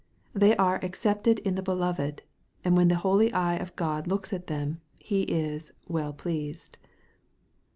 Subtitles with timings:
[0.33, 2.23] They are" accepted in the Beloved,"
[2.65, 6.79] and when the holy eye of God looks at them, He is" well pleased."